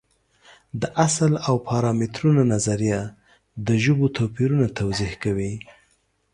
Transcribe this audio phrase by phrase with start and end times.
[0.81, 3.01] د اصل او پارامترونو نظریه
[3.67, 5.53] د ژبو توپیرونه توضیح کوي.